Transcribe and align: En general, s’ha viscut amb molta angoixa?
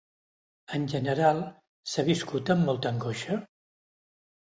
En 0.77 0.87
general, 0.93 1.43
s’ha 1.93 2.07
viscut 2.09 2.53
amb 2.57 2.69
molta 2.71 2.97
angoixa? 2.97 3.43